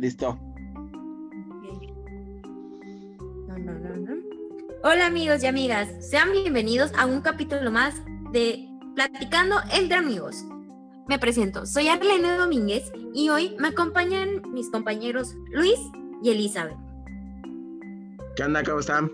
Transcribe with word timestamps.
listo. 0.00 0.38
No, 3.46 3.58
no, 3.58 3.72
no, 3.74 3.96
no. 3.96 4.14
Hola 4.82 5.06
amigos 5.06 5.42
y 5.42 5.46
amigas, 5.46 5.88
sean 6.00 6.32
bienvenidos 6.32 6.90
a 6.96 7.04
un 7.04 7.20
capítulo 7.20 7.70
más 7.70 7.94
de 8.32 8.66
Platicando 8.94 9.56
entre 9.72 9.98
amigos. 9.98 10.42
Me 11.06 11.18
presento, 11.18 11.66
soy 11.66 11.88
Arlene 11.88 12.36
Domínguez 12.36 12.90
y 13.12 13.28
hoy 13.28 13.54
me 13.58 13.68
acompañan 13.68 14.40
mis 14.52 14.70
compañeros 14.70 15.34
Luis 15.50 15.78
y 16.22 16.30
Elizabeth. 16.30 16.78
¿Qué 18.36 18.44
onda? 18.44 18.62
¿Cómo 18.64 18.80
están? 18.80 19.10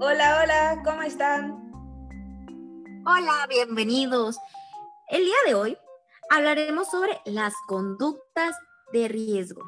Hola, 0.00 0.40
hola, 0.42 0.82
¿cómo 0.82 1.02
están? 1.02 1.62
Hola, 3.06 3.46
bienvenidos. 3.50 4.38
El 5.08 5.24
día 5.24 5.36
de 5.46 5.54
hoy 5.54 5.76
hablaremos 6.30 6.90
sobre 6.90 7.20
las 7.26 7.52
conductas 7.66 8.56
de 8.94 9.08
riesgo. 9.08 9.62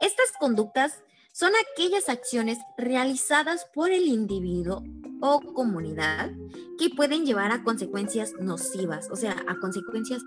Estas 0.00 0.32
conductas 0.38 1.02
son 1.32 1.52
aquellas 1.54 2.08
acciones 2.08 2.58
realizadas 2.78 3.66
por 3.74 3.90
el 3.90 4.04
individuo 4.04 4.82
o 5.20 5.40
comunidad 5.52 6.30
que 6.78 6.88
pueden 6.88 7.26
llevar 7.26 7.52
a 7.52 7.62
consecuencias 7.62 8.32
nocivas, 8.40 9.10
o 9.10 9.16
sea, 9.16 9.36
a 9.46 9.56
consecuencias 9.60 10.22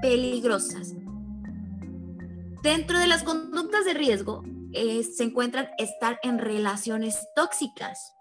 peligrosas. 0.00 0.94
Dentro 2.62 2.98
de 2.98 3.06
las 3.06 3.22
conductas 3.22 3.84
de 3.84 3.94
riesgo 3.94 4.42
eh, 4.72 5.04
se 5.04 5.24
encuentran 5.24 5.68
estar 5.78 6.18
en 6.22 6.38
relaciones 6.38 7.28
tóxicas. 7.36 8.14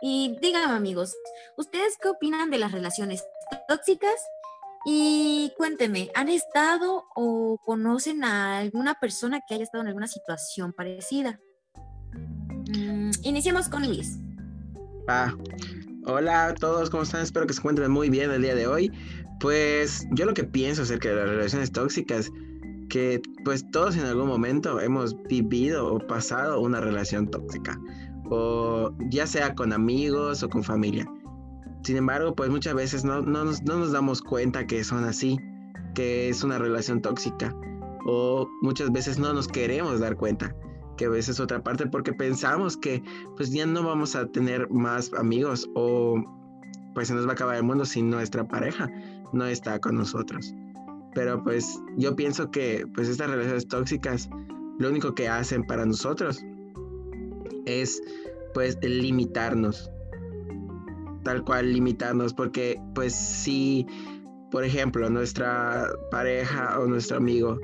Y 0.00 0.38
díganme 0.40 0.72
amigos, 0.72 1.14
¿ustedes 1.56 1.96
qué 2.00 2.08
opinan 2.08 2.50
de 2.50 2.58
las 2.58 2.70
relaciones 2.70 3.24
tóxicas? 3.66 4.14
Y 4.88 5.52
cuénteme, 5.56 6.10
¿han 6.14 6.28
estado 6.28 7.06
o 7.16 7.58
conocen 7.66 8.22
a 8.22 8.58
alguna 8.58 8.94
persona 8.94 9.40
que 9.40 9.56
haya 9.56 9.64
estado 9.64 9.82
en 9.82 9.88
alguna 9.88 10.06
situación 10.06 10.72
parecida? 10.72 11.40
Mm, 12.68 13.10
iniciemos 13.24 13.68
con 13.68 13.84
Luis. 13.84 14.20
Ah, 15.08 15.34
hola 16.04 16.46
a 16.46 16.54
todos, 16.54 16.88
¿cómo 16.88 17.02
están? 17.02 17.22
Espero 17.22 17.48
que 17.48 17.54
se 17.54 17.58
encuentren 17.58 17.90
muy 17.90 18.10
bien 18.10 18.30
el 18.30 18.42
día 18.42 18.54
de 18.54 18.68
hoy. 18.68 18.92
Pues 19.40 20.06
yo 20.12 20.24
lo 20.24 20.34
que 20.34 20.44
pienso 20.44 20.82
acerca 20.82 21.08
de 21.08 21.16
las 21.16 21.30
relaciones 21.30 21.72
tóxicas, 21.72 22.30
que 22.88 23.20
pues 23.44 23.68
todos 23.72 23.96
en 23.96 24.04
algún 24.04 24.28
momento 24.28 24.80
hemos 24.80 25.20
vivido 25.24 25.94
o 25.94 25.98
pasado 25.98 26.60
una 26.60 26.80
relación 26.80 27.28
tóxica, 27.28 27.76
o 28.30 28.96
ya 29.10 29.26
sea 29.26 29.52
con 29.52 29.72
amigos 29.72 30.44
o 30.44 30.48
con 30.48 30.62
familia. 30.62 31.10
Sin 31.86 31.96
embargo, 31.96 32.34
pues 32.34 32.50
muchas 32.50 32.74
veces 32.74 33.04
no, 33.04 33.22
nos, 33.22 33.62
no 33.62 33.78
nos 33.78 33.92
damos 33.92 34.20
cuenta 34.20 34.66
que 34.66 34.82
son 34.82 35.04
así, 35.04 35.38
que 35.94 36.28
es 36.28 36.42
una 36.42 36.58
relación 36.58 37.00
tóxica, 37.00 37.54
o 38.04 38.48
muchas 38.60 38.90
veces 38.90 39.20
no 39.20 39.32
nos 39.32 39.46
queremos 39.46 40.00
dar 40.00 40.16
cuenta 40.16 40.52
que 40.96 41.04
a 41.04 41.08
veces 41.08 41.38
otra 41.38 41.62
parte 41.62 41.86
porque 41.86 42.12
pensamos 42.12 42.76
que 42.76 43.04
pues 43.36 43.52
ya 43.52 43.66
no 43.66 43.84
vamos 43.84 44.16
a 44.16 44.26
tener 44.26 44.68
más 44.68 45.12
amigos 45.12 45.70
o 45.76 46.16
pues 46.92 47.06
se 47.06 47.14
nos 47.14 47.24
va 47.24 47.30
a 47.30 47.32
acabar 47.34 47.54
el 47.54 47.62
mundo 47.62 47.84
si 47.84 48.02
nuestra 48.02 48.48
pareja 48.48 48.90
no 49.32 49.46
está 49.46 49.78
con 49.78 49.94
nosotros. 49.94 50.52
Pero 51.14 51.40
pues 51.44 51.80
yo 51.96 52.16
pienso 52.16 52.50
que 52.50 52.84
pues 52.96 53.08
estas 53.08 53.30
relaciones 53.30 53.68
tóxicas 53.68 54.28
lo 54.80 54.88
único 54.88 55.14
que 55.14 55.28
hacen 55.28 55.62
para 55.62 55.86
nosotros 55.86 56.44
es 57.64 58.02
pues 58.54 58.76
limitarnos. 58.82 59.88
Tal 61.26 61.42
cual 61.42 61.72
limitarnos 61.72 62.32
porque 62.32 62.80
pues 62.94 63.12
si 63.12 63.84
por 64.52 64.62
ejemplo 64.62 65.10
nuestra 65.10 65.88
pareja 66.12 66.78
o 66.78 66.86
nuestro 66.86 67.16
amigo 67.16 67.58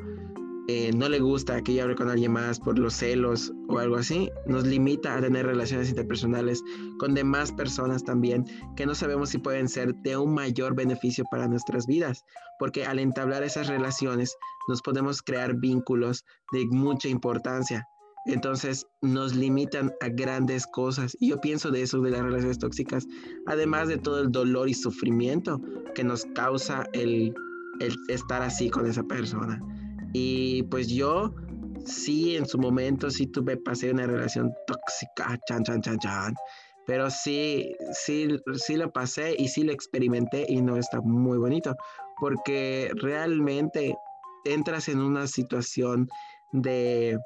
eh, 0.67 0.91
no 0.93 1.09
le 1.09 1.21
gusta 1.21 1.63
que 1.63 1.75
yo 1.75 1.85
hable 1.85 1.95
con 1.95 2.11
alguien 2.11 2.33
más 2.33 2.59
por 2.59 2.77
los 2.77 2.95
celos 2.95 3.53
o 3.69 3.79
algo 3.79 3.95
así, 3.95 4.33
nos 4.47 4.67
limita 4.67 5.15
a 5.15 5.21
tener 5.21 5.47
relaciones 5.47 5.91
interpersonales 5.91 6.61
con 6.99 7.15
demás 7.15 7.53
personas 7.53 8.03
también, 8.03 8.45
que 8.77 8.85
no 8.85 8.97
sabemos 8.97 9.29
si 9.31 9.39
pueden 9.39 9.69
ser 9.69 9.95
de 10.03 10.17
un 10.17 10.35
mayor 10.35 10.75
beneficio 10.75 11.25
para 11.31 11.47
nuestras 11.47 11.87
vidas, 11.87 12.25
porque 12.59 12.85
al 12.85 12.99
entablar 12.99 13.45
esas 13.45 13.69
relaciones 13.69 14.37
nos 14.67 14.83
podemos 14.83 15.23
crear 15.23 15.55
vínculos 15.55 16.25
de 16.51 16.67
mucha 16.67 17.09
importancia. 17.09 17.87
Entonces 18.27 18.87
nos 19.01 19.35
limitan 19.35 19.93
a 20.01 20.09
grandes 20.09 20.67
cosas. 20.67 21.17
Y 21.21 21.31
yo 21.31 21.41
pienso 21.41 21.71
de 21.71 21.83
eso, 21.83 22.01
de 22.01 22.11
las 22.11 22.23
relaciones 22.23 22.59
tóxicas, 22.59 23.07
además 23.47 23.89
de 23.89 23.99
todo 23.99 24.21
el 24.21 24.31
dolor 24.31 24.69
y 24.69 24.75
sufrimiento 24.75 25.61
que 25.95 26.05
nos 26.05 26.25
causa 26.35 26.85
el, 26.93 27.35
el 27.81 27.97
estar 28.09 28.43
así 28.43 28.71
con 28.71 28.87
esa 28.87 29.03
persona. 29.03 29.61
Y 30.13 30.63
pues 30.65 30.89
yo 30.89 31.35
sí, 31.85 32.37
en 32.37 32.47
su 32.47 32.59
momento 32.59 33.11
sí 33.11 33.27
tuve, 33.27 33.57
pasé 33.57 33.91
una 33.91 34.07
relación 34.07 34.53
tóxica, 34.67 35.39
chan, 35.49 35.65
chan, 35.65 35.81
chan, 35.81 35.99
chan. 35.99 36.35
Pero 36.87 37.11
sí, 37.11 37.73
sí, 37.93 38.29
sí 38.55 38.77
lo 38.77 38.93
pasé 38.93 39.35
y 39.39 39.49
sí 39.49 39.63
lo 39.63 39.73
experimenté 39.73 40.47
y 40.49 40.61
no 40.63 40.77
está 40.77 41.01
muy 41.01 41.39
bonito. 41.39 41.77
Porque 42.19 42.91
realmente 42.97 43.95
entras 44.45 44.89
en 44.89 45.01
una 45.01 45.27
situación 45.27 46.09
de 46.53 47.19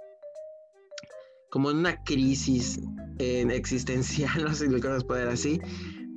como 1.57 1.71
en 1.71 1.79
una 1.79 1.97
crisis 2.05 2.79
en 3.19 3.51
existencial, 3.51 4.31
no 4.45 4.53
sé 4.53 4.67
si 4.67 4.71
lo 4.71 4.79
puedes 4.79 5.05
poner 5.05 5.29
así, 5.29 5.59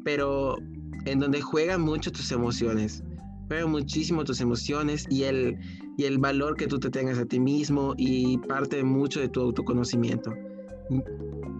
pero 0.03 0.57
en 1.05 1.19
donde 1.19 1.39
juegan 1.39 1.79
mucho 1.81 2.11
tus 2.11 2.29
emociones 2.33 3.01
juega 3.47 3.65
muchísimo 3.65 4.25
tus 4.25 4.41
emociones 4.41 5.05
y 5.09 5.23
el, 5.23 5.57
y 5.97 6.03
el 6.03 6.17
valor 6.17 6.57
que 6.57 6.67
tú 6.67 6.77
te 6.77 6.89
tengas 6.89 7.17
a 7.19 7.25
ti 7.25 7.39
mismo 7.39 7.93
y 7.95 8.37
parte 8.39 8.83
mucho 8.83 9.21
de 9.21 9.29
tu 9.29 9.39
autoconocimiento. 9.39 10.33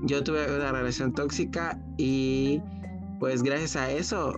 Yo 0.04 0.22
tuve 0.26 0.54
una 0.54 0.74
relación 0.74 1.14
tóxica 1.14 1.82
y 1.98 2.62
pues 3.22 3.42
gracias 3.42 3.78
a 3.78 3.90
eso 3.90 4.34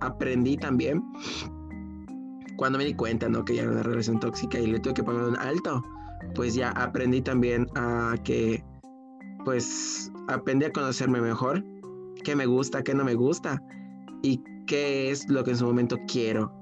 aprendí 0.00 0.56
también 0.56 1.02
cuando 2.56 2.78
me 2.78 2.84
di 2.84 2.94
cuenta 2.94 3.28
¿no? 3.28 3.44
que 3.44 3.56
ya 3.56 3.62
era 3.62 3.72
una 3.72 3.82
relación 3.82 4.20
tóxica 4.20 4.60
y 4.60 4.68
le 4.68 4.78
tuve 4.78 4.94
que 4.94 5.02
poner 5.02 5.22
un 5.22 5.36
alto, 5.36 5.82
pues 6.34 6.54
ya 6.54 6.70
aprendí 6.70 7.20
también 7.20 7.66
a 7.74 8.16
que 8.24 8.62
pues 9.44 10.10
aprendí 10.28 10.64
a 10.66 10.72
conocerme 10.72 11.20
mejor, 11.20 11.64
qué 12.22 12.34
me 12.34 12.46
gusta, 12.46 12.82
qué 12.82 12.94
no 12.94 13.04
me 13.04 13.14
gusta 13.14 13.62
y 14.22 14.42
qué 14.66 15.10
es 15.10 15.28
lo 15.28 15.44
que 15.44 15.50
en 15.50 15.56
su 15.58 15.66
momento 15.66 15.96
quiero 16.08 16.52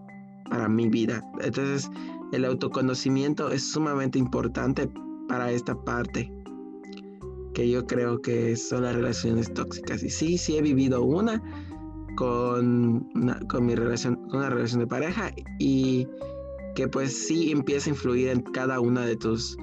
para 0.51 0.69
mi 0.69 0.89
vida. 0.89 1.23
Entonces, 1.41 1.89
el 2.33 2.45
autoconocimiento 2.45 3.51
es 3.51 3.73
sumamente 3.73 4.19
importante 4.19 4.91
para 5.29 5.51
esta 5.51 5.75
parte 5.85 6.33
que 7.55 7.69
yo 7.69 7.87
creo 7.87 8.21
que 8.21 8.57
son 8.57 8.83
las 8.83 8.95
relaciones 8.95 9.53
tóxicas. 9.53 10.03
Y 10.03 10.11
sí, 10.11 10.39
sí 10.39 10.57
he 10.57 10.63
vivido 10.63 11.03
una 11.03 11.43
con, 12.17 13.09
con 13.49 13.67
mi 13.67 13.75
relación, 13.75 14.17
con 14.29 14.41
una 14.41 14.51
relación 14.51 14.81
de 14.81 14.87
pareja 14.87 15.31
y 15.59 16.07
que 16.75 16.89
pues 16.89 17.27
sí 17.27 17.53
empieza 17.53 17.91
a 17.91 17.93
influir 17.93 18.29
en 18.29 18.43
cada 18.43 18.81
una 18.81 19.05
de 19.05 19.17
tus, 19.17 19.57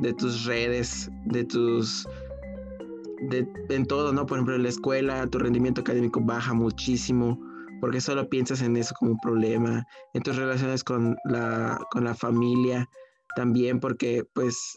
de 0.00 0.12
tus 0.14 0.44
redes, 0.44 1.10
de 1.26 1.44
tus, 1.44 2.06
de, 3.30 3.46
en 3.68 3.86
todo, 3.86 4.12
¿no? 4.12 4.26
Por 4.26 4.38
ejemplo, 4.38 4.56
en 4.56 4.62
la 4.62 4.68
escuela, 4.68 5.26
tu 5.26 5.38
rendimiento 5.38 5.80
académico 5.80 6.20
baja 6.20 6.54
muchísimo 6.54 7.38
porque 7.80 8.00
solo 8.00 8.28
piensas 8.28 8.62
en 8.62 8.76
eso 8.76 8.94
como 8.98 9.12
un 9.12 9.20
problema, 9.20 9.86
en 10.14 10.22
tus 10.22 10.36
relaciones 10.36 10.82
con 10.82 11.16
la, 11.24 11.78
con 11.90 12.04
la 12.04 12.14
familia 12.14 12.88
también, 13.36 13.80
porque 13.80 14.24
pues 14.32 14.76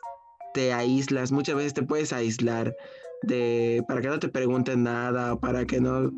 te 0.53 0.73
aíslas, 0.73 1.31
muchas 1.31 1.55
veces 1.55 1.73
te 1.73 1.83
puedes 1.83 2.11
aislar 2.11 2.75
de 3.23 3.83
para 3.87 4.01
que 4.01 4.07
no 4.07 4.19
te 4.19 4.29
pregunten 4.29 4.83
nada 4.83 5.35
para 5.35 5.65
que 5.65 5.81
no 5.81 6.11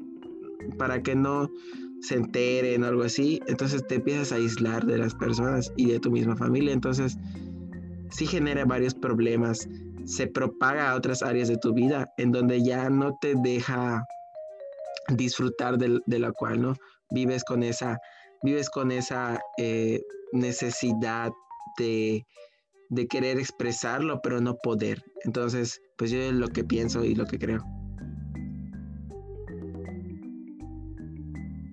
para 0.77 1.01
que 1.01 1.15
no 1.15 1.49
se 2.01 2.15
enteren 2.15 2.83
o 2.83 2.87
algo 2.87 3.03
así, 3.03 3.39
entonces 3.47 3.85
te 3.87 3.95
empiezas 3.95 4.31
a 4.31 4.35
aislar 4.35 4.85
de 4.85 4.97
las 4.97 5.13
personas 5.15 5.71
y 5.77 5.85
de 5.85 5.99
tu 5.99 6.11
misma 6.11 6.35
familia, 6.35 6.73
entonces 6.73 7.17
sí 8.09 8.25
genera 8.25 8.65
varios 8.65 8.93
problemas, 8.93 9.67
se 10.05 10.27
propaga 10.27 10.91
a 10.91 10.95
otras 10.95 11.21
áreas 11.21 11.47
de 11.47 11.57
tu 11.57 11.73
vida 11.73 12.11
en 12.17 12.31
donde 12.31 12.63
ya 12.63 12.89
no 12.89 13.17
te 13.21 13.35
deja 13.35 14.03
disfrutar 15.09 15.77
de, 15.77 15.99
de 16.05 16.31
cual, 16.33 16.61
¿no? 16.61 16.75
Vives 17.11 17.43
con 17.43 17.63
esa, 17.63 17.99
vives 18.43 18.69
con 18.69 18.91
esa 18.91 19.39
eh, 19.57 20.01
necesidad 20.31 21.31
de, 21.77 22.25
de 22.89 23.07
querer 23.07 23.37
expresarlo, 23.37 24.19
pero 24.21 24.41
no 24.41 24.55
poder. 24.63 25.03
Entonces, 25.23 25.81
pues 25.97 26.11
yo 26.11 26.19
es 26.19 26.33
lo 26.33 26.47
que 26.47 26.63
pienso 26.63 27.03
y 27.03 27.15
lo 27.15 27.25
que 27.25 27.37
creo. 27.37 27.63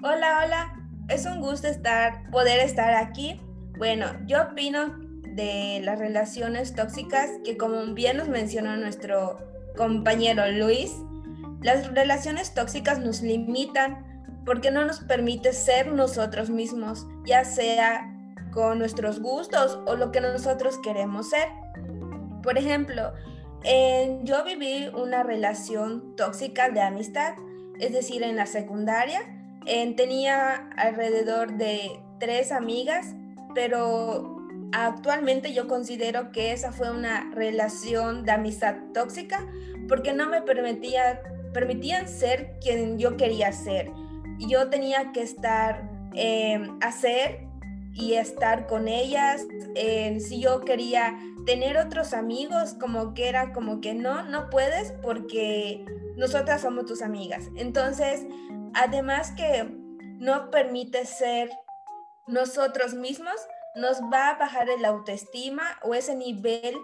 Hola, 0.01 0.45
hola. 0.45 0.81
Es 1.09 1.27
un 1.27 1.41
gusto 1.41 1.67
estar, 1.67 2.31
poder 2.31 2.61
estar 2.61 2.95
aquí. 2.95 3.41
Bueno, 3.79 4.07
yo 4.27 4.43
opino 4.45 4.97
de 5.35 5.81
las 5.83 5.99
relaciones 5.99 6.73
tóxicas 6.73 7.29
que 7.45 7.57
como 7.57 7.85
bien 7.95 8.19
nos 8.19 8.29
mencionó 8.29 8.77
nuestro 8.77 9.39
compañero 9.77 10.49
Luis, 10.53 10.93
las 11.63 11.93
relaciones 11.93 12.55
tóxicas 12.55 13.01
nos 13.01 13.23
limitan 13.23 14.23
porque 14.47 14.71
no 14.71 14.85
nos 14.85 15.01
permite 15.01 15.53
ser 15.53 15.89
nosotros 15.93 16.49
mismos, 16.49 17.09
ya 17.25 17.45
sea 17.45 18.09
con 18.53 18.79
nuestros 18.79 19.19
gustos 19.19 19.81
o 19.85 19.97
lo 19.97 20.13
que 20.13 20.21
nosotros 20.21 20.79
queremos 20.79 21.31
ser. 21.31 21.49
Por 22.45 22.57
ejemplo, 22.57 23.15
yo 24.23 24.45
viví 24.45 24.93
una 24.95 25.25
relación 25.25 26.15
tóxica 26.15 26.69
de 26.71 26.83
amistad, 26.83 27.35
es 27.81 27.93
decir, 27.93 28.23
en 28.23 28.37
la 28.37 28.47
secundaria. 28.47 29.35
Tenía 29.97 30.69
alrededor 30.77 31.57
de 31.57 32.01
tres 32.19 32.53
amigas, 32.53 33.15
pero 33.55 34.39
actualmente 34.73 35.53
yo 35.53 35.69
considero 35.69 36.33
que 36.33 36.53
esa 36.53 36.73
fue 36.73 36.91
una 36.91 37.31
relación 37.35 38.25
de 38.25 38.33
amistad 38.33 38.77
tóxica 38.95 39.47
porque 39.89 40.13
no 40.13 40.29
me 40.29 40.43
permitía, 40.43 41.23
permitían 41.53 42.09
ser 42.09 42.59
quien 42.61 42.99
yo 42.99 43.17
quería 43.17 43.53
ser. 43.53 43.91
Yo 44.39 44.69
tenía 44.69 45.13
que 45.13 45.23
estar, 45.23 45.91
eh, 46.15 46.69
hacer 46.81 47.48
y 47.99 48.15
estar 48.15 48.67
con 48.67 48.89
ellas. 48.89 49.47
Eh, 49.75 50.21
si 50.21 50.41
yo 50.41 50.61
quería 50.61 51.19
tener 51.45 51.77
otros 51.77 52.15
amigos, 52.15 52.75
como 52.75 53.13
que 53.13 53.29
era 53.29 53.53
como 53.53 53.81
que 53.81 53.95
no, 53.95 54.23
no 54.23 54.49
puedes 54.51 54.93
porque 55.03 55.85
nosotras 56.17 56.63
somos 56.63 56.87
tus 56.87 57.03
amigas. 57.03 57.45
Entonces, 57.57 58.27
además 58.75 59.33
que 59.33 59.65
no 60.19 60.51
permite 60.51 61.05
ser 61.07 61.51
nosotros 62.27 62.95
mismos, 62.95 63.35
nos 63.75 64.01
va 64.03 64.31
a 64.31 64.39
bajar 64.39 64.69
el 64.71 64.85
autoestima 64.85 65.79
o 65.83 65.95
ese 65.95 66.15
nivel 66.15 66.77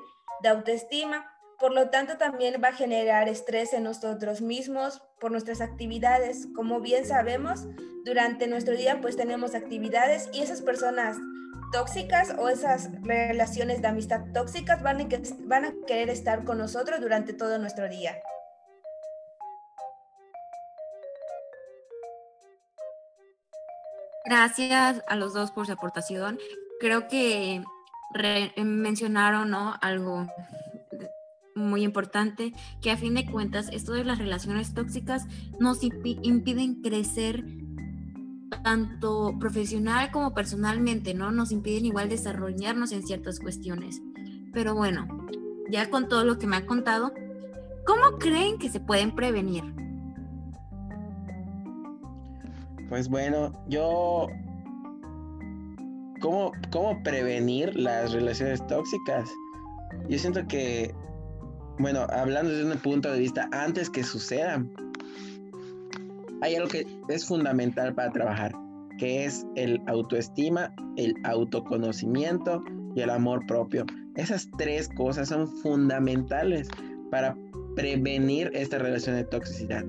de 0.42 0.48
autoestima. 0.48 1.30
Por 1.58 1.72
lo 1.72 1.90
tanto, 1.90 2.16
también 2.16 2.60
va 2.62 2.68
a 2.68 2.74
generar 2.74 3.28
estrés 3.28 3.72
en 3.72 3.84
nosotros 3.84 4.40
mismos 4.40 5.02
por 5.24 5.32
nuestras 5.32 5.62
actividades. 5.62 6.48
Como 6.54 6.80
bien 6.82 7.06
sabemos, 7.06 7.66
durante 8.04 8.46
nuestro 8.46 8.76
día 8.76 9.00
pues 9.00 9.16
tenemos 9.16 9.54
actividades 9.54 10.28
y 10.34 10.42
esas 10.42 10.60
personas 10.60 11.16
tóxicas 11.72 12.34
o 12.38 12.50
esas 12.50 12.90
relaciones 13.00 13.80
de 13.80 13.88
amistad 13.88 14.20
tóxicas 14.34 14.82
van 14.82 15.00
a, 15.00 15.72
querer 15.86 16.10
estar 16.10 16.44
con 16.44 16.58
nosotros 16.58 17.00
durante 17.00 17.32
todo 17.32 17.58
nuestro 17.58 17.88
día. 17.88 18.20
Gracias 24.26 25.02
a 25.08 25.16
los 25.16 25.32
dos 25.32 25.52
por 25.52 25.64
su 25.64 25.72
aportación. 25.72 26.38
Creo 26.80 27.08
que 27.08 27.64
mencionaron 28.58 29.48
¿no? 29.48 29.74
algo 29.80 30.26
muy 31.54 31.84
importante, 31.84 32.52
que 32.80 32.90
a 32.90 32.96
fin 32.96 33.14
de 33.14 33.26
cuentas 33.26 33.68
esto 33.72 33.92
de 33.92 34.04
las 34.04 34.18
relaciones 34.18 34.74
tóxicas 34.74 35.26
nos 35.58 35.82
impiden 35.82 36.82
crecer 36.82 37.44
tanto 38.62 39.36
profesional 39.38 40.10
como 40.10 40.34
personalmente, 40.34 41.14
¿no? 41.14 41.30
Nos 41.32 41.52
impiden 41.52 41.86
igual 41.86 42.08
desarrollarnos 42.08 42.92
en 42.92 43.06
ciertas 43.06 43.40
cuestiones. 43.40 44.00
Pero 44.52 44.74
bueno, 44.74 45.06
ya 45.70 45.90
con 45.90 46.08
todo 46.08 46.24
lo 46.24 46.38
que 46.38 46.46
me 46.46 46.56
ha 46.56 46.66
contado, 46.66 47.12
¿cómo 47.86 48.18
creen 48.18 48.58
que 48.58 48.70
se 48.70 48.80
pueden 48.80 49.14
prevenir? 49.14 49.64
Pues 52.88 53.08
bueno, 53.08 53.52
yo... 53.68 54.28
¿Cómo, 56.20 56.52
cómo 56.70 57.02
prevenir 57.02 57.76
las 57.76 58.12
relaciones 58.12 58.66
tóxicas? 58.66 59.28
Yo 60.08 60.18
siento 60.18 60.46
que, 60.46 60.94
bueno, 61.78 62.06
hablando 62.10 62.52
desde 62.52 62.70
un 62.70 62.78
punto 62.78 63.10
de 63.10 63.18
vista 63.18 63.48
antes 63.52 63.90
que 63.90 64.02
sucedan, 64.02 64.70
hay 66.42 66.56
algo 66.56 66.68
que 66.68 66.86
es 67.08 67.26
fundamental 67.26 67.94
para 67.94 68.12
trabajar, 68.12 68.52
que 68.98 69.24
es 69.24 69.46
el 69.56 69.80
autoestima, 69.86 70.74
el 70.96 71.14
autoconocimiento 71.24 72.62
y 72.94 73.00
el 73.00 73.10
amor 73.10 73.44
propio. 73.46 73.84
Esas 74.16 74.48
tres 74.58 74.88
cosas 74.96 75.28
son 75.28 75.48
fundamentales 75.48 76.68
para 77.10 77.36
prevenir 77.74 78.50
esta 78.54 78.78
relación 78.78 79.16
de 79.16 79.24
toxicidad. 79.24 79.84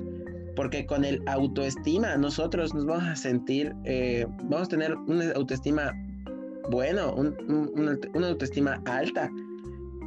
Porque 0.56 0.86
con 0.86 1.04
el 1.04 1.22
autoestima 1.28 2.16
nosotros 2.16 2.74
nos 2.74 2.86
vamos 2.86 3.04
a 3.04 3.16
sentir, 3.16 3.76
eh, 3.84 4.26
vamos 4.46 4.68
a 4.68 4.72
tener 4.72 4.96
una 4.96 5.32
autoestima 5.32 5.92
bueno, 6.70 7.14
una, 7.14 8.28
autoestima 8.28 8.82
alta, 8.86 9.30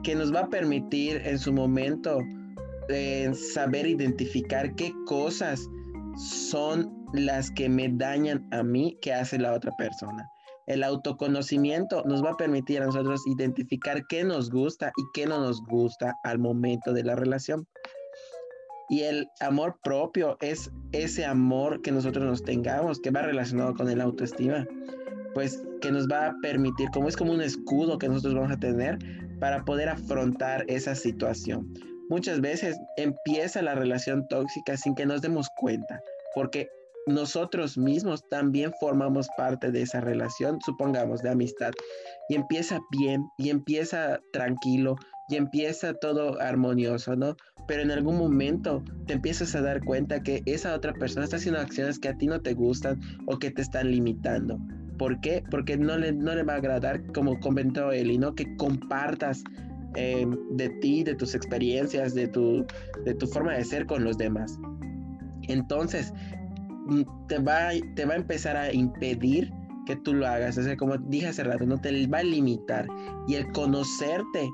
que 0.03 0.15
nos 0.15 0.35
va 0.35 0.41
a 0.41 0.49
permitir 0.49 1.23
en 1.25 1.39
su 1.39 1.53
momento 1.53 2.21
eh, 2.89 3.31
saber 3.35 3.87
identificar 3.87 4.75
qué 4.75 4.93
cosas 5.07 5.69
son 6.17 6.91
las 7.13 7.51
que 7.51 7.69
me 7.69 7.89
dañan 7.89 8.47
a 8.51 8.63
mí 8.63 8.99
que 9.01 9.13
hace 9.13 9.39
la 9.39 9.53
otra 9.53 9.73
persona. 9.77 10.29
El 10.67 10.83
autoconocimiento 10.85 12.03
nos 12.05 12.23
va 12.23 12.33
a 12.33 12.37
permitir 12.37 12.83
a 12.83 12.87
nosotros 12.87 13.27
identificar 13.27 14.07
qué 14.07 14.25
nos 14.25 14.51
gusta 14.51 14.93
y 14.97 15.03
qué 15.15 15.27
no 15.27 15.41
nos 15.41 15.63
gusta 15.63 16.15
al 16.25 16.39
momento 16.39 16.93
de 16.93 17.05
la 17.05 17.15
relación. 17.15 17.67
Y 18.91 19.03
el 19.03 19.29
amor 19.41 19.79
propio 19.83 20.37
es 20.41 20.71
ese 20.93 21.25
amor 21.25 21.83
que 21.83 21.93
nosotros 21.93 22.25
nos 22.25 22.43
tengamos, 22.43 23.01
que 23.01 23.11
va 23.11 23.23
relacionado 23.23 23.75
con 23.75 23.89
el 23.89 24.01
autoestima, 24.01 24.67
pues 25.35 25.63
que 25.81 25.93
nos 25.93 26.07
va 26.07 26.29
a 26.29 26.35
permitir, 26.43 26.89
como 26.91 27.09
es 27.09 27.17
como 27.17 27.33
un 27.33 27.43
escudo 27.43 27.99
que 27.99 28.09
nosotros 28.09 28.35
vamos 28.35 28.53
a 28.53 28.61
tener 28.61 28.99
para 29.41 29.65
poder 29.65 29.89
afrontar 29.89 30.65
esa 30.69 30.95
situación. 30.95 31.73
Muchas 32.09 32.41
veces 32.41 32.77
empieza 32.97 33.63
la 33.63 33.75
relación 33.75 34.27
tóxica 34.29 34.77
sin 34.77 34.95
que 34.95 35.07
nos 35.07 35.21
demos 35.21 35.49
cuenta, 35.57 36.01
porque 36.35 36.69
nosotros 37.07 37.79
mismos 37.79 38.29
también 38.29 38.73
formamos 38.81 39.29
parte 39.37 39.71
de 39.71 39.83
esa 39.83 40.01
relación, 40.01 40.59
supongamos, 40.65 41.23
de 41.23 41.31
amistad. 41.31 41.73
Y 42.29 42.35
empieza 42.35 42.81
bien, 42.91 43.25
y 43.39 43.51
empieza 43.51 44.21
tranquilo, 44.33 44.97
y 45.29 45.37
empieza 45.37 45.95
todo 45.95 46.41
armonioso, 46.41 47.17
¿no? 47.17 47.37
Pero 47.67 47.83
en 47.83 47.91
algún 47.91 48.17
momento 48.17 48.83
te 49.07 49.15
empiezas 49.15 49.55
a 49.55 49.63
dar 49.63 49.85
cuenta 49.85 50.23
que 50.23 50.43
esa 50.47 50.75
otra 50.75 50.95
persona 50.95 51.25
está 51.25 51.37
haciendo 51.37 51.61
acciones 51.61 51.99
que 51.99 52.09
a 52.09 52.17
ti 52.17 52.27
no 52.27 52.41
te 52.41 52.55
gustan 52.55 53.01
o 53.27 53.39
que 53.39 53.51
te 53.51 53.63
están 53.63 53.91
limitando. 53.91 54.59
¿Por 54.99 55.21
qué? 55.21 55.43
Porque 55.51 55.77
no 55.77 55.97
le, 55.97 56.13
no 56.13 56.35
le 56.35 56.43
va 56.43 56.55
a 56.55 56.57
agradar, 56.57 57.03
como 57.13 57.39
comentó 57.41 57.93
Eli, 57.93 58.19
¿no? 58.19 58.35
Que 58.35 58.57
compartas 58.57 59.45
eh, 59.95 60.27
de 60.51 60.69
ti, 60.81 61.05
de 61.05 61.15
tus 61.15 61.35
experiencias, 61.35 62.15
de 62.15 62.29
tu, 62.29 62.67
de 63.05 63.15
tu 63.15 63.27
forma 63.27 63.55
de 63.55 63.65
ser 63.65 63.87
con 63.87 64.05
los 64.05 64.19
demás. 64.19 64.59
Entonces, 65.43 66.13
mm, 66.87 67.03
te 67.29 67.39
va, 67.39 67.71
te 67.95 68.05
va 68.05 68.15
a 68.15 68.17
empezar 68.17 68.57
a 68.57 68.73
impedir 68.73 69.53
que 69.87 69.97
tú 69.97 70.13
lo 70.13 70.27
hagas. 70.27 70.59
O 70.59 70.63
sea, 70.63 70.77
como 70.77 70.99
dije 70.99 71.29
hace 71.29 71.45
rato, 71.45 71.65
no 71.65 71.81
te 71.81 72.07
va 72.09 72.19
a 72.19 72.23
limitar. 72.23 72.87
Y 73.27 73.37
el 73.37 73.51
conocerte 73.53 74.49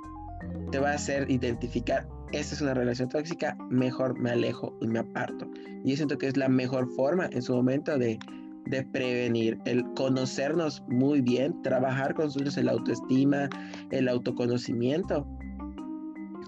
te 0.70 0.78
va 0.78 0.92
a 0.92 0.94
hacer 0.94 1.30
identificar, 1.30 2.06
esta 2.32 2.54
es 2.54 2.60
una 2.60 2.74
relación 2.74 3.08
tóxica, 3.08 3.56
mejor 3.70 4.18
me 4.18 4.30
alejo 4.30 4.76
y 4.80 4.88
me 4.88 4.98
aparto. 4.98 5.48
Y 5.84 5.90
yo 5.90 5.96
siento 5.96 6.18
que 6.18 6.26
es 6.26 6.36
la 6.36 6.48
mejor 6.48 6.88
forma 6.94 7.28
en 7.32 7.42
su 7.42 7.54
momento 7.54 7.96
de, 7.98 8.18
de 8.66 8.83
prevenir, 8.83 9.59
el 9.64 9.85
conocernos 9.94 10.83
muy 10.88 11.21
bien, 11.21 11.61
trabajar 11.62 12.14
con 12.14 12.26
nosotros 12.26 12.56
el 12.56 12.68
autoestima, 12.68 13.49
el 13.90 14.09
autoconocimiento 14.09 15.26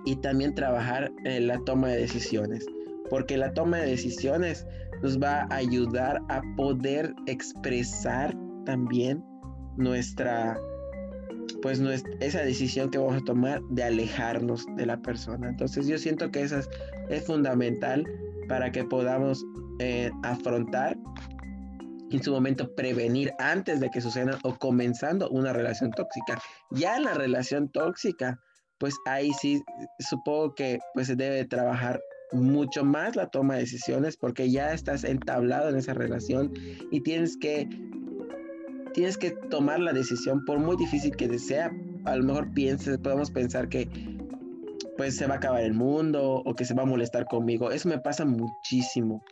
y 0.05 0.17
también 0.17 0.55
trabajar 0.55 1.13
en 1.25 1.47
la 1.49 1.59
toma 1.65 1.89
de 1.89 1.99
decisiones, 1.99 2.65
porque 3.11 3.37
la 3.37 3.53
toma 3.53 3.79
de 3.79 3.91
decisiones 3.91 4.67
nos 5.03 5.21
va 5.21 5.43
a 5.51 5.57
ayudar 5.57 6.21
a 6.29 6.41
poder 6.57 7.15
expresar 7.27 8.37
también 8.65 9.23
nuestra 9.77 10.59
pues 11.63 11.81
esa 12.21 12.43
decisión 12.43 12.91
que 12.91 12.99
vamos 12.99 13.17
a 13.17 13.25
tomar 13.25 13.61
de 13.71 13.85
alejarnos 13.85 14.67
de 14.77 14.87
la 14.87 15.01
persona. 15.01 15.49
Entonces 15.49 15.87
yo 15.87 15.99
siento 15.99 16.31
que 16.31 16.43
eso 16.43 16.61
es, 17.09 17.25
fundamental 17.25 18.05
para 18.49 18.71
que 18.71 18.85
podamos 18.85 19.45
eh, 19.79 20.11
afrontar 20.23 20.97
en 22.11 22.23
su 22.23 22.33
momento 22.33 22.75
prevenir 22.75 23.33
antes 23.39 23.81
de 23.81 23.91
que 23.91 24.01
suceda 24.01 24.39
o 24.43 24.57
comenzando 24.57 25.29
una 25.31 25.53
relación 25.53 25.91
tóxica. 25.91 26.41
Ya 26.71 26.97
en 26.97 27.05
la 27.05 27.15
relación 27.15 27.69
tóxica, 27.69 28.41
pues 28.79 28.95
ahí 29.07 29.33
sí 29.33 29.63
supongo 29.99 30.55
que 30.55 30.79
pues 30.95 31.09
se 31.09 31.17
debe 31.17 31.45
trabajar 31.45 32.01
mucho 32.33 32.85
más 32.85 33.17
la 33.17 33.29
toma 33.29 33.55
de 33.55 33.61
decisiones 33.61 34.17
porque 34.17 34.51
ya 34.51 34.73
estás 34.73 35.05
entablado 35.05 35.69
en 35.69 35.77
esa 35.77 35.95
relación 35.95 36.53
y 36.91 37.01
tienes 37.01 37.37
que 37.37 37.69
tienes 38.95 39.19
que 39.19 39.31
tomar 39.51 39.79
la 39.81 39.93
decisión 39.93 40.45
por 40.45 40.59
muy 40.59 40.77
difícil 40.77 41.15
que 41.17 41.39
sea. 41.39 41.71
A 42.05 42.17
lo 42.17 42.25
mejor 42.25 42.53
pienses, 42.55 42.99
podemos 42.99 43.31
pensar 43.31 43.69
que 43.69 43.89
pues 44.97 45.17
se 45.17 45.27
va 45.27 45.35
a 45.35 45.37
acabar 45.37 45.63
el 45.63 45.75
mundo 45.75 46.43
o 46.45 46.55
que 46.55 46.65
se 46.65 46.73
va 46.73 46.85
a 46.85 46.87
molestar 46.87 47.27
conmigo. 47.27 47.71
Eso 47.71 47.89
me 47.89 47.99
pasa 47.99 48.25
muchísimo 48.25 49.23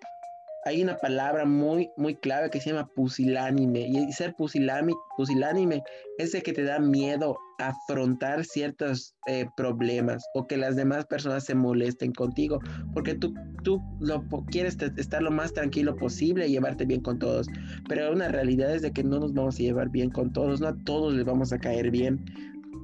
hay 0.64 0.82
una 0.82 0.96
palabra 0.96 1.44
muy, 1.44 1.90
muy 1.96 2.14
clave 2.14 2.50
que 2.50 2.60
se 2.60 2.70
llama 2.70 2.88
pusilánime. 2.94 3.80
Y 3.88 4.12
ser 4.12 4.34
pusilánime, 4.34 4.94
pusilánime 5.16 5.82
es 6.18 6.34
el 6.34 6.42
que 6.42 6.52
te 6.52 6.62
da 6.62 6.78
miedo 6.78 7.36
afrontar 7.58 8.44
ciertos 8.44 9.14
eh, 9.26 9.46
problemas 9.56 10.24
o 10.34 10.46
que 10.46 10.56
las 10.56 10.76
demás 10.76 11.06
personas 11.06 11.44
se 11.44 11.54
molesten 11.54 12.12
contigo, 12.12 12.58
porque 12.92 13.14
tú, 13.14 13.34
tú 13.62 13.80
lo, 14.00 14.24
quieres 14.50 14.76
estar 14.96 15.22
lo 15.22 15.30
más 15.30 15.52
tranquilo 15.52 15.94
posible 15.96 16.46
y 16.46 16.52
llevarte 16.52 16.84
bien 16.84 17.00
con 17.00 17.18
todos, 17.18 17.46
pero 17.88 18.12
una 18.12 18.28
realidad 18.28 18.74
es 18.74 18.82
de 18.82 18.92
que 18.92 19.04
no 19.04 19.20
nos 19.20 19.34
vamos 19.34 19.56
a 19.56 19.62
llevar 19.62 19.90
bien 19.90 20.10
con 20.10 20.32
todos, 20.32 20.60
no 20.60 20.68
a 20.68 20.76
todos 20.84 21.14
les 21.14 21.24
vamos 21.24 21.52
a 21.52 21.58
caer 21.58 21.90
bien. 21.90 22.24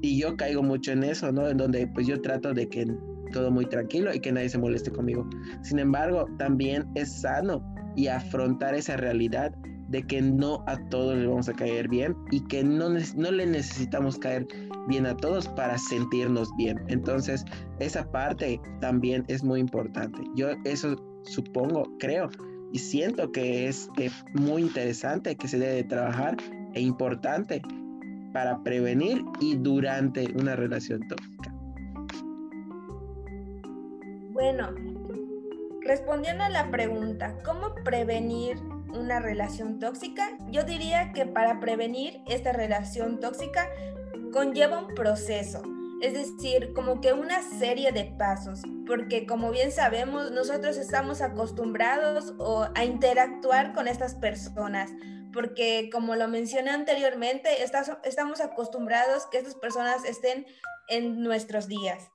Y 0.02 0.18
yo 0.18 0.36
caigo 0.36 0.62
mucho 0.62 0.92
en 0.92 1.04
eso, 1.04 1.30
¿no? 1.30 1.46
En 1.46 1.58
donde 1.58 1.86
pues 1.88 2.06
yo 2.06 2.22
trato 2.22 2.54
de 2.54 2.68
que 2.68 2.86
todo 3.30 3.50
muy 3.50 3.66
tranquilo 3.66 4.14
y 4.14 4.20
que 4.20 4.32
nadie 4.32 4.48
se 4.48 4.58
moleste 4.58 4.90
conmigo. 4.90 5.28
Sin 5.62 5.78
embargo, 5.78 6.26
también 6.38 6.86
es 6.94 7.20
sano 7.20 7.62
y 7.96 8.06
afrontar 8.06 8.74
esa 8.74 8.96
realidad 8.96 9.52
de 9.88 10.02
que 10.04 10.22
no 10.22 10.62
a 10.68 10.76
todos 10.88 11.16
les 11.16 11.26
vamos 11.26 11.48
a 11.48 11.52
caer 11.52 11.88
bien 11.88 12.14
y 12.30 12.40
que 12.46 12.62
no, 12.62 12.88
no 12.88 13.30
le 13.32 13.46
necesitamos 13.46 14.18
caer 14.18 14.46
bien 14.88 15.04
a 15.06 15.16
todos 15.16 15.48
para 15.48 15.76
sentirnos 15.78 16.48
bien. 16.56 16.80
Entonces, 16.88 17.44
esa 17.80 18.08
parte 18.10 18.60
también 18.80 19.24
es 19.26 19.42
muy 19.42 19.58
importante. 19.58 20.20
Yo 20.36 20.50
eso 20.64 20.94
supongo, 21.24 21.82
creo 21.98 22.28
y 22.72 22.78
siento 22.78 23.32
que 23.32 23.68
es 23.68 23.88
muy 24.34 24.62
interesante, 24.62 25.34
que 25.36 25.48
se 25.48 25.58
debe 25.58 25.84
trabajar 25.84 26.36
e 26.74 26.80
importante 26.80 27.60
para 28.32 28.62
prevenir 28.62 29.24
y 29.40 29.56
durante 29.56 30.32
una 30.36 30.54
relación 30.54 31.00
tóxica. 31.08 31.49
Bueno, 34.40 34.74
respondiendo 35.82 36.44
a 36.44 36.48
la 36.48 36.70
pregunta, 36.70 37.36
¿cómo 37.44 37.74
prevenir 37.84 38.56
una 38.88 39.20
relación 39.20 39.78
tóxica? 39.78 40.30
Yo 40.48 40.62
diría 40.64 41.12
que 41.12 41.26
para 41.26 41.60
prevenir 41.60 42.22
esta 42.26 42.54
relación 42.54 43.20
tóxica 43.20 43.68
conlleva 44.32 44.78
un 44.78 44.94
proceso, 44.94 45.60
es 46.00 46.14
decir, 46.14 46.72
como 46.72 47.02
que 47.02 47.12
una 47.12 47.42
serie 47.42 47.92
de 47.92 48.04
pasos, 48.18 48.62
porque 48.86 49.26
como 49.26 49.50
bien 49.50 49.72
sabemos, 49.72 50.30
nosotros 50.30 50.78
estamos 50.78 51.20
acostumbrados 51.20 52.32
a 52.74 52.84
interactuar 52.86 53.74
con 53.74 53.88
estas 53.88 54.14
personas, 54.14 54.90
porque 55.34 55.90
como 55.92 56.16
lo 56.16 56.28
mencioné 56.28 56.70
anteriormente, 56.70 57.62
estamos 57.62 58.40
acostumbrados 58.40 59.26
que 59.26 59.36
estas 59.36 59.56
personas 59.56 60.06
estén 60.06 60.46
en 60.88 61.22
nuestros 61.22 61.68
días. 61.68 62.08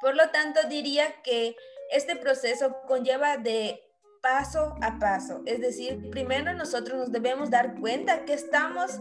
Por 0.00 0.16
lo 0.16 0.30
tanto, 0.30 0.60
diría 0.68 1.22
que 1.22 1.56
este 1.90 2.16
proceso 2.16 2.76
conlleva 2.86 3.36
de 3.36 3.82
paso 4.22 4.76
a 4.82 4.98
paso. 4.98 5.42
Es 5.46 5.60
decir, 5.60 6.10
primero 6.10 6.52
nosotros 6.54 6.98
nos 6.98 7.12
debemos 7.12 7.50
dar 7.50 7.78
cuenta 7.80 8.24
que 8.24 8.34
estamos 8.34 9.00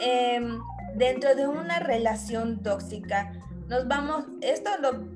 em, 0.00 0.60
dentro 0.94 1.34
de 1.34 1.46
una 1.46 1.80
relación 1.80 2.62
tóxica. 2.62 3.32
Nos 3.68 3.88
vamos, 3.88 4.26
esto 4.40 4.70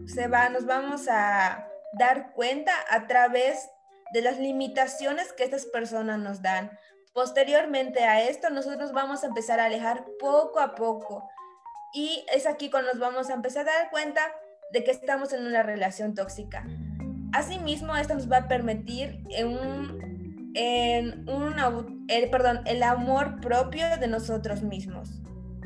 se 0.06 0.28
va, 0.28 0.48
nos 0.48 0.66
vamos 0.66 1.08
a 1.08 1.68
dar 1.92 2.32
cuenta 2.32 2.72
a 2.90 3.06
través 3.06 3.68
de 4.12 4.22
las 4.22 4.38
limitaciones 4.38 5.32
que 5.32 5.44
estas 5.44 5.66
personas 5.66 6.18
nos 6.18 6.42
dan. 6.42 6.70
Posteriormente 7.12 8.04
a 8.04 8.22
esto, 8.22 8.50
nosotros 8.50 8.92
vamos 8.92 9.24
a 9.24 9.28
empezar 9.28 9.58
a 9.58 9.66
alejar 9.66 10.04
poco 10.18 10.60
a 10.60 10.74
poco. 10.74 11.28
Y 11.94 12.24
es 12.32 12.46
aquí 12.46 12.70
cuando 12.70 12.92
nos 12.92 13.00
vamos 13.00 13.30
a 13.30 13.34
empezar 13.34 13.68
a 13.68 13.72
dar 13.72 13.90
cuenta 13.90 14.20
de 14.72 14.84
que 14.84 14.90
estamos 14.90 15.32
en 15.32 15.46
una 15.46 15.62
relación 15.62 16.14
tóxica. 16.14 16.66
Asimismo, 17.32 17.96
esto 17.96 18.14
nos 18.14 18.30
va 18.30 18.38
a 18.38 18.48
permitir 18.48 19.22
en 19.30 19.48
un, 19.48 20.52
en 20.54 21.28
un 21.28 22.04
el, 22.08 22.30
perdón, 22.30 22.60
el 22.66 22.82
amor 22.82 23.40
propio 23.40 23.84
de 24.00 24.08
nosotros 24.08 24.62
mismos. 24.62 25.20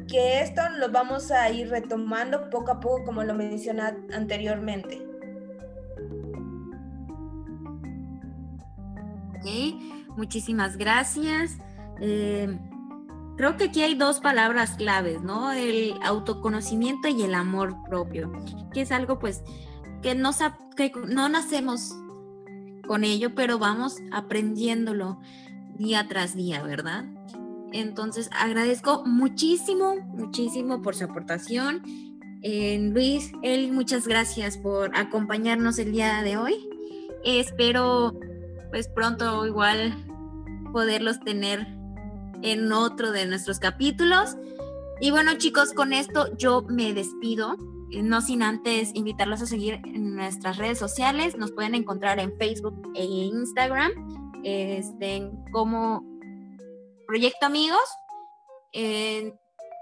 Que 0.09 0.41
esto 0.41 0.63
lo 0.79 0.91
vamos 0.91 1.31
a 1.31 1.49
ir 1.51 1.71
retomando 1.71 2.51
poco 2.51 2.73
a 2.73 2.81
poco, 2.81 3.05
como 3.05 3.23
lo 3.23 3.35
mencioné 3.35 3.83
anteriormente. 4.13 5.01
Ok, 9.37 10.17
muchísimas 10.17 10.77
gracias. 10.77 11.57
Eh, 12.01 12.59
creo 13.41 13.57
que 13.57 13.65
aquí 13.65 13.81
hay 13.81 13.95
dos 13.95 14.21
palabras 14.21 14.73
claves, 14.73 15.23
¿no? 15.23 15.51
El 15.51 15.95
autoconocimiento 16.03 17.09
y 17.09 17.23
el 17.23 17.33
amor 17.33 17.75
propio, 17.89 18.31
que 18.71 18.83
es 18.83 18.93
algo 18.93 19.19
pues 19.19 19.43
que 20.03 20.15
no, 20.15 20.33
que 20.77 20.93
no 21.09 21.27
nacemos 21.31 21.95
con 22.87 23.03
ello, 23.03 23.35
pero 23.35 23.59
vamos 23.59 23.97
aprendiéndolo 24.13 25.19
día 25.79 26.07
tras 26.07 26.37
día, 26.37 26.63
¿verdad? 26.63 27.07
Entonces 27.73 28.29
agradezco 28.39 29.07
muchísimo, 29.07 29.97
muchísimo 30.13 30.83
por 30.83 30.95
su 30.95 31.05
aportación. 31.05 31.83
Eh, 32.43 32.91
Luis, 32.93 33.33
él, 33.43 33.73
muchas 33.73 34.07
gracias 34.07 34.59
por 34.59 34.95
acompañarnos 34.95 35.79
el 35.79 35.93
día 35.93 36.21
de 36.21 36.37
hoy. 36.37 36.69
espero 37.25 38.21
pues 38.71 38.87
pronto 38.89 39.47
igual 39.47 39.95
poderlos 40.75 41.21
tener 41.21 41.80
en 42.43 42.73
otro 42.73 43.13
de 43.13 43.27
nuestros 43.27 43.59
capítulos. 43.59 44.37
Y 45.01 45.11
bueno 45.11 45.35
chicos, 45.35 45.73
con 45.73 45.93
esto 45.93 46.37
yo 46.37 46.63
me 46.63 46.93
despido, 46.93 47.57
eh, 47.91 48.03
no 48.03 48.21
sin 48.21 48.43
antes 48.43 48.91
invitarlos 48.95 49.43
a 49.43 49.47
seguir 49.47 49.81
en 49.85 50.15
nuestras 50.15 50.57
redes 50.59 50.79
sociales. 50.79 51.37
Nos 51.37 51.53
pueden 51.53 51.75
encontrar 51.75 52.19
en 52.19 52.37
Facebook 52.39 52.93
e 52.95 53.05
Instagram 53.05 53.91
este, 54.45 55.31
como 55.53 56.05
Proyecto 57.07 57.47
Amigos. 57.47 57.81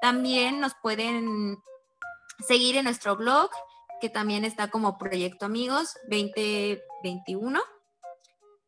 También 0.01 0.61
nos 0.61 0.75
pueden 0.81 1.59
seguir 2.47 2.77
en 2.77 2.85
nuestro 2.85 3.17
blog, 3.17 3.51
que 4.01 4.09
también 4.09 4.45
está 4.45 4.69
como 4.69 4.97
Proyecto 4.97 5.47
Amigos 5.47 5.97
2021. 6.09 7.61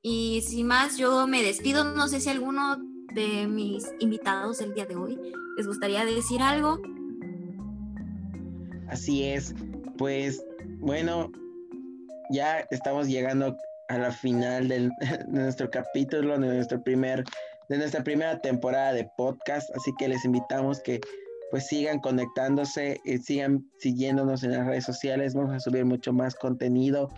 Y 0.03 0.43
sin 0.43 0.67
más, 0.67 0.97
yo 0.97 1.27
me 1.27 1.43
despido. 1.43 1.85
No 1.85 2.09
sé 2.09 2.21
si 2.21 2.31
alguno 2.31 2.79
de 3.15 3.47
mis 3.47 3.91
invitados 3.99 4.61
el 4.61 4.75
día 4.75 4.87
de 4.87 4.97
hoy. 4.97 5.19
¿Les 5.57 5.67
gustaría 5.67 6.05
decir 6.05 6.43
algo? 6.43 6.81
Así 8.89 9.25
es, 9.25 9.55
pues 9.99 10.45
bueno, 10.79 11.31
ya 12.31 12.61
estamos 12.71 13.09
llegando 13.09 13.57
a 13.89 13.99
la 13.99 14.13
final 14.13 14.69
de 14.69 14.91
nuestro 15.29 15.71
capítulo, 15.71 16.39
de 16.39 16.47
nuestro 16.55 16.83
primer, 16.83 17.25
de 17.69 17.79
nuestra 17.79 18.03
primera 18.03 18.41
temporada 18.41 18.93
de 18.93 19.09
podcast, 19.17 19.71
así 19.77 19.93
que 19.99 20.09
les 20.09 20.25
invitamos 20.25 20.81
que 20.81 21.01
pues 21.51 21.67
sigan 21.67 21.99
conectándose, 21.99 23.01
y 23.05 23.19
sigan 23.19 23.65
siguiéndonos 23.79 24.45
en 24.45 24.53
las 24.53 24.67
redes 24.67 24.85
sociales, 24.85 25.35
vamos 25.35 25.53
a 25.53 25.61
subir 25.61 25.85
mucho 25.85 26.13
más 26.13 26.35
contenido 26.35 27.09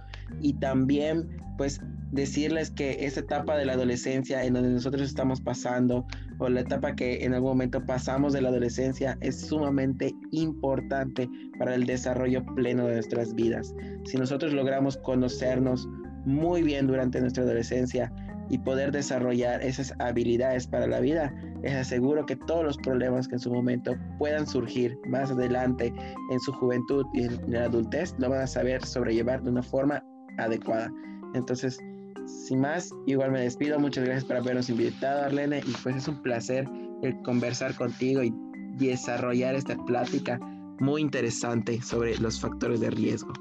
y 0.41 0.55
también 0.55 1.29
pues 1.59 1.81
decirles 2.13 2.71
que 2.71 3.05
esta 3.05 3.21
etapa 3.21 3.57
de 3.57 3.67
la 3.67 3.75
adolescencia 3.75 4.45
en 4.45 4.55
donde 4.55 4.71
nosotros 4.71 5.03
estamos 5.03 5.41
pasando 5.41 6.07
o 6.39 6.49
la 6.49 6.61
etapa 6.61 6.95
que 6.95 7.25
en 7.25 7.35
algún 7.35 7.51
momento 7.51 7.85
pasamos 7.85 8.33
de 8.33 8.41
la 8.41 8.49
adolescencia 8.49 9.19
es 9.21 9.41
sumamente 9.41 10.15
importante 10.31 11.29
para 11.59 11.75
el 11.75 11.85
desarrollo 11.85 12.45
pleno 12.55 12.87
de 12.87 12.95
nuestras 12.95 13.35
vidas. 13.35 13.75
Si 14.05 14.17
nosotros 14.17 14.53
logramos 14.53 14.97
conocernos 14.97 15.89
muy 16.25 16.63
bien 16.63 16.87
durante 16.87 17.21
nuestra 17.21 17.45
adolescencia 17.45 18.13
y 18.49 18.59
poder 18.59 18.93
desarrollar 18.93 19.63
esas 19.63 19.93
habilidades 19.99 20.67
para 20.67 20.87
la 20.87 21.01
vida, 21.01 21.35
les 21.63 21.75
aseguro 21.75 22.27
que 22.27 22.37
todos 22.37 22.65
los 22.65 22.77
problemas 22.79 23.29
que 23.29 23.37
en 23.37 23.41
su 23.41 23.53
momento 23.53 23.95
puedan 24.19 24.47
surgir 24.47 24.99
más 25.07 25.31
adelante 25.31 25.93
en 26.31 26.41
su 26.41 26.53
juventud 26.53 27.05
y 27.15 27.25
en 27.25 27.41
la 27.47 27.65
adultez 27.65 28.15
lo 28.19 28.31
van 28.31 28.43
a 28.43 28.47
saber 28.47 28.85
sobrellevar 28.85 29.43
de 29.43 29.51
una 29.51 29.63
forma 29.63 30.03
adecuada. 30.39 30.91
Entonces, 31.35 31.79
sin 32.27 32.61
más, 32.61 32.91
igual 33.07 33.33
me 33.33 33.41
despido. 33.41 33.79
Muchas 33.79 34.05
gracias 34.05 34.25
por 34.25 34.37
habernos 34.37 34.69
invitado, 34.69 35.23
Arlene. 35.23 35.59
Y 35.67 35.73
pues 35.83 35.97
es 35.97 36.09
un 36.09 36.21
placer 36.23 36.69
el 37.03 37.21
conversar 37.23 37.75
contigo 37.75 38.23
y 38.23 38.33
desarrollar 38.79 39.55
esta 39.55 39.77
plática 39.85 40.39
muy 40.81 41.01
interesante 41.01 41.81
sobre 41.83 42.17
los 42.19 42.41
factores 42.41 42.81
de 42.81 42.91
riesgo. 42.91 43.33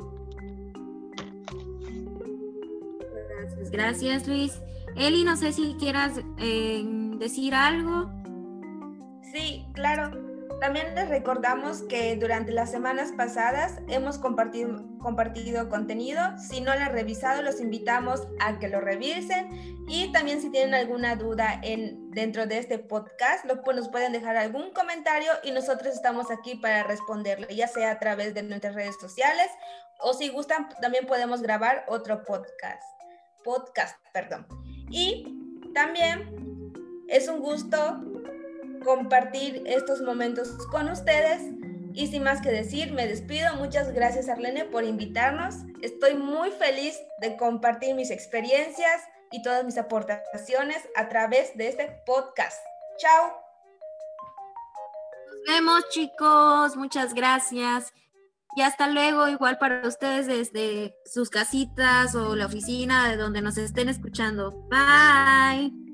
Gracias, 3.71 3.71
gracias 3.71 4.27
Luis. 4.27 4.61
Eli, 4.95 5.23
no 5.23 5.35
sé 5.37 5.53
si 5.53 5.75
quieras 5.79 6.19
eh, 6.37 6.83
decir 7.17 7.53
algo. 7.55 8.11
Sí, 9.31 9.65
claro. 9.73 10.11
También 10.59 10.93
les 10.93 11.09
recordamos 11.09 11.81
que 11.83 12.15
durante 12.17 12.51
las 12.51 12.69
semanas 12.69 13.13
pasadas 13.17 13.79
hemos 13.87 14.19
compartido, 14.19 15.69
contenido. 15.69 16.21
Si 16.37 16.61
no 16.61 16.75
lo 16.75 16.81
han 16.81 16.91
revisado, 16.91 17.41
los 17.41 17.59
invitamos 17.59 18.27
a 18.39 18.59
que 18.59 18.67
lo 18.67 18.79
revisen. 18.79 19.49
Y 19.87 20.11
también 20.11 20.39
si 20.39 20.51
tienen 20.51 20.75
alguna 20.75 21.15
duda 21.15 21.59
en, 21.63 22.11
dentro 22.11 22.45
de 22.45 22.59
este 22.59 22.77
podcast, 22.77 23.43
lo, 23.45 23.63
pues 23.63 23.75
nos 23.75 23.89
pueden 23.89 24.11
dejar 24.11 24.37
algún 24.37 24.71
comentario 24.71 25.31
y 25.43 25.49
nosotros 25.49 25.95
estamos 25.95 26.29
aquí 26.29 26.55
para 26.55 26.83
responderle, 26.83 27.47
ya 27.55 27.67
sea 27.67 27.89
a 27.89 27.99
través 27.99 28.35
de 28.35 28.43
nuestras 28.43 28.75
redes 28.75 28.99
sociales 28.99 29.49
o 30.01 30.13
si 30.13 30.29
gustan, 30.29 30.69
también 30.81 31.05
podemos 31.05 31.41
grabar 31.41 31.85
otro 31.87 32.23
podcast. 32.23 32.83
Podcast, 33.43 33.97
perdón. 34.13 34.45
Y 34.91 35.25
también 35.73 36.73
es 37.07 37.27
un 37.27 37.39
gusto 37.39 38.01
compartir 38.83 39.63
estos 39.65 40.01
momentos 40.01 40.49
con 40.67 40.89
ustedes. 40.89 41.41
Y 41.93 42.07
sin 42.07 42.23
más 42.23 42.41
que 42.41 42.51
decir, 42.51 42.93
me 42.93 43.07
despido. 43.07 43.55
Muchas 43.55 43.93
gracias 43.93 44.29
Arlene 44.29 44.65
por 44.65 44.83
invitarnos. 44.83 45.55
Estoy 45.81 46.15
muy 46.15 46.51
feliz 46.51 46.97
de 47.19 47.35
compartir 47.37 47.95
mis 47.95 48.11
experiencias 48.11 49.01
y 49.31 49.41
todas 49.41 49.65
mis 49.65 49.77
aportaciones 49.77 50.77
a 50.95 51.09
través 51.09 51.55
de 51.57 51.67
este 51.67 51.87
podcast. 52.05 52.61
Chao. 52.97 53.33
Nos 55.27 55.55
vemos 55.55 55.89
chicos. 55.89 56.75
Muchas 56.75 57.13
gracias. 57.13 57.93
Y 58.55 58.61
hasta 58.61 58.89
luego, 58.89 59.27
igual 59.29 59.57
para 59.57 59.87
ustedes 59.87 60.27
desde 60.27 60.95
sus 61.05 61.29
casitas 61.29 62.15
o 62.15 62.35
la 62.35 62.47
oficina 62.47 63.09
de 63.09 63.17
donde 63.17 63.41
nos 63.41 63.57
estén 63.57 63.87
escuchando. 63.87 64.51
Bye. 64.69 65.90